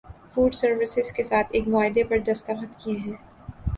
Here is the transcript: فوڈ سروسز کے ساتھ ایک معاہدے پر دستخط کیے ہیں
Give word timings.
فوڈ 0.33 0.53
سروسز 0.55 1.11
کے 1.11 1.23
ساتھ 1.23 1.47
ایک 1.51 1.67
معاہدے 1.67 2.03
پر 2.03 2.19
دستخط 2.27 2.77
کیے 2.77 2.97
ہیں 2.97 3.13